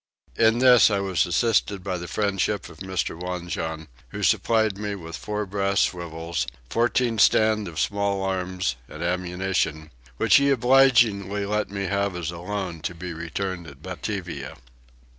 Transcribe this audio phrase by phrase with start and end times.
[0.35, 3.15] In this I was assisted by the friendship of Mr.
[3.15, 9.91] Wanjon who supplied me with four brass swivels, 14 stand of small arms, and ammunition,
[10.17, 14.55] which he obligingly let me have as a loan to be returned at Batavia.